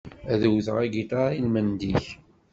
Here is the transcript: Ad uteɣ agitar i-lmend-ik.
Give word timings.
Ad 0.33 0.43
uteɣ 0.51 0.77
agitar 0.83 1.29
i-lmend-ik. 1.37 2.05